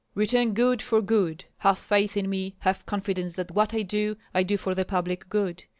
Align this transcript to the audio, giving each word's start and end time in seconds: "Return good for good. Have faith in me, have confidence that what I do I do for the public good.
"Return 0.15 0.55
good 0.55 0.81
for 0.81 0.99
good. 0.99 1.45
Have 1.59 1.77
faith 1.77 2.17
in 2.17 2.27
me, 2.27 2.55
have 2.61 2.87
confidence 2.87 3.33
that 3.35 3.51
what 3.51 3.71
I 3.75 3.83
do 3.83 4.17
I 4.33 4.41
do 4.41 4.57
for 4.57 4.73
the 4.73 4.83
public 4.83 5.29
good. 5.29 5.65